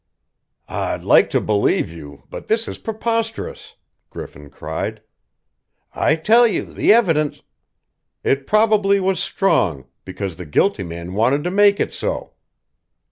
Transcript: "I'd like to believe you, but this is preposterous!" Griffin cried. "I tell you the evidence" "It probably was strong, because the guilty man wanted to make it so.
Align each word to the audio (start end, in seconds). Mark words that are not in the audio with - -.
"I'd 0.67 1.03
like 1.03 1.29
to 1.29 1.39
believe 1.39 1.91
you, 1.91 2.23
but 2.31 2.47
this 2.47 2.67
is 2.67 2.79
preposterous!" 2.79 3.75
Griffin 4.09 4.49
cried. 4.49 5.03
"I 5.93 6.15
tell 6.15 6.47
you 6.47 6.65
the 6.65 6.91
evidence" 6.91 7.43
"It 8.31 8.47
probably 8.47 8.99
was 8.99 9.19
strong, 9.19 9.85
because 10.03 10.37
the 10.37 10.47
guilty 10.47 10.81
man 10.81 11.13
wanted 11.13 11.43
to 11.43 11.51
make 11.51 11.79
it 11.79 11.93
so. 11.93 12.33